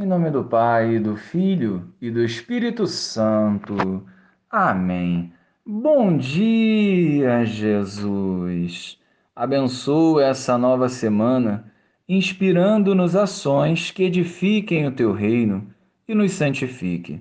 [0.00, 4.06] Em nome do Pai, do Filho e do Espírito Santo.
[4.48, 5.32] Amém.
[5.66, 8.96] Bom dia, Jesus.
[9.34, 11.72] Abençoa essa nova semana,
[12.08, 15.66] inspirando-nos ações que edifiquem o teu reino
[16.06, 17.20] e nos santifique.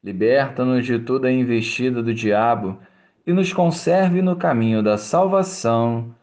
[0.00, 2.78] Liberta-nos de toda a investida do diabo
[3.26, 6.14] e nos conserve no caminho da salvação.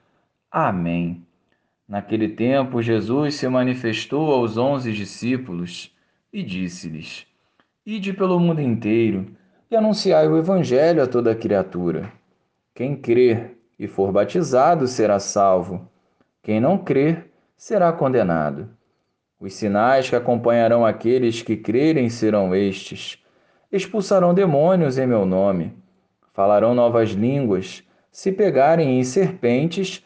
[0.50, 1.21] Amém.
[1.92, 5.94] Naquele tempo, Jesus se manifestou aos onze discípulos
[6.32, 7.28] e disse-lhes:
[7.86, 9.36] Ide pelo mundo inteiro
[9.70, 12.10] e anunciai o Evangelho a toda criatura.
[12.74, 15.86] Quem crer e for batizado será salvo,
[16.42, 18.70] quem não crer será condenado.
[19.37, 23.21] Os sinais que acompanharão aqueles que crerem serão estes:
[23.70, 25.73] expulsarão demônios em meu nome,
[26.32, 30.06] falarão novas línguas, se pegarem em serpentes,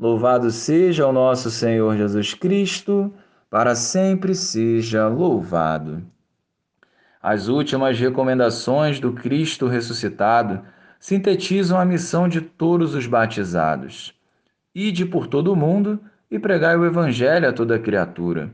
[0.00, 3.12] Louvado seja o nosso Senhor Jesus Cristo,
[3.50, 6.02] para sempre seja louvado.
[7.22, 10.62] As últimas recomendações do Cristo ressuscitado
[10.98, 14.14] sintetizam a missão de todos os batizados.
[14.74, 18.50] Ide por todo o mundo e pregai o Evangelho a toda criatura.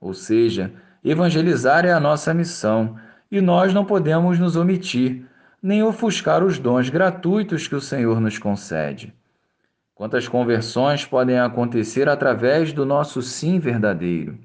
[0.00, 0.72] Ou seja,
[1.04, 2.96] evangelizar é a nossa missão
[3.30, 5.24] e nós não podemos nos omitir,
[5.62, 9.14] nem ofuscar os dons gratuitos que o Senhor nos concede.
[10.00, 14.38] Quantas conversões podem acontecer através do nosso sim verdadeiro?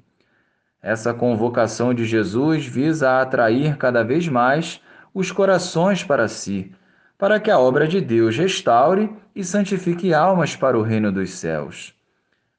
[0.82, 4.82] Essa convocação de Jesus visa atrair cada vez mais
[5.14, 6.70] os corações para si,
[7.16, 11.94] para que a obra de Deus restaure e santifique almas para o reino dos céus.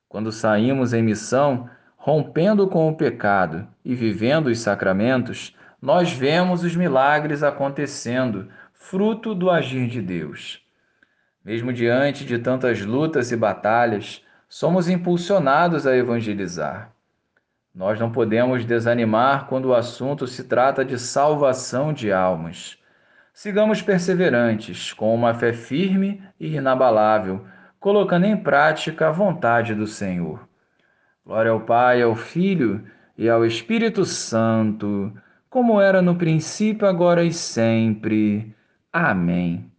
[0.10, 6.76] Quando saímos em missão, rompendo com o pecado e vivendo os sacramentos, nós vemos os
[6.76, 10.66] milagres acontecendo, fruto do agir de Deus.
[11.48, 16.92] Mesmo diante de tantas lutas e batalhas, somos impulsionados a evangelizar.
[17.74, 22.78] Nós não podemos desanimar quando o assunto se trata de salvação de almas.
[23.34, 27.46] Sigamos perseverantes, com uma fé firme e inabalável,
[27.80, 30.46] colocando em prática a vontade do Senhor.
[31.26, 32.84] Glória ao Pai, ao Filho
[33.18, 35.14] e ao Espírito Santo,
[35.50, 38.54] como era no princípio, agora e sempre.
[38.92, 39.72] Amém.